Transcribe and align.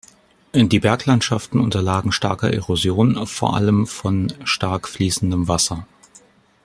Die 0.55 0.79
Berglandschaften 0.79 1.59
unterlagen 1.59 2.11
starker 2.11 2.51
Erosion, 2.51 3.27
vor 3.27 3.55
allem 3.55 3.85
von 3.85 4.33
stark 4.45 4.87
fließendem 4.87 5.47
Wasser. 5.47 5.85